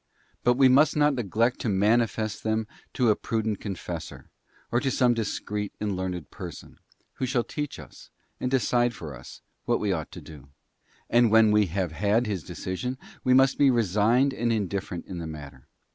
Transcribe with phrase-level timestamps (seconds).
[0.43, 4.29] But we must not neglect to manifest them to a prudent con fessor,
[4.71, 6.79] or to some discreet and learned person,
[7.17, 8.09] who shall teach us,
[8.39, 10.49] and decide for us, what we ought to do;
[11.07, 15.19] and when we have had his decision, we must be resigned and indif ferent in
[15.19, 15.67] the matter.